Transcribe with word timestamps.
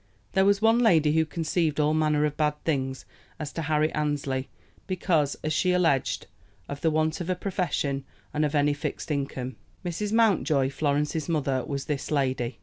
There 0.31 0.45
was 0.45 0.63
one 0.63 0.79
lady 0.79 1.11
who 1.13 1.25
conceived 1.27 1.79
all 1.79 1.93
manner 1.93 2.25
of 2.25 2.35
bad 2.35 2.55
things 2.63 3.05
as 3.37 3.53
to 3.53 3.61
Harry 3.61 3.93
Annesley, 3.93 4.49
because, 4.87 5.37
as 5.43 5.53
she 5.53 5.73
alleged, 5.73 6.25
of 6.67 6.81
the 6.81 6.89
want 6.89 7.21
of 7.21 7.29
a 7.29 7.35
profession 7.35 8.03
and 8.33 8.43
of 8.43 8.55
any 8.55 8.73
fixed 8.73 9.11
income. 9.11 9.57
Mrs. 9.85 10.11
Mountjoy, 10.11 10.71
Florence's 10.71 11.29
mother, 11.29 11.63
was 11.65 11.85
this 11.85 12.09
lady. 12.09 12.57